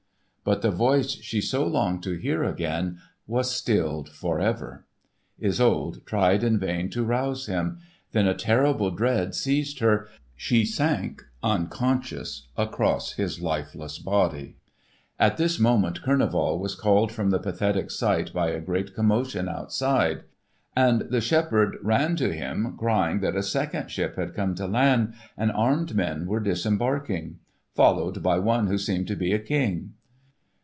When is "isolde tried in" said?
5.41-6.57